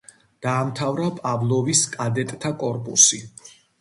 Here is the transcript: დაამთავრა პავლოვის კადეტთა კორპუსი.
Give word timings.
დაამთავრა 0.45 1.09
პავლოვის 1.19 1.83
კადეტთა 1.97 2.51
კორპუსი. 2.65 3.21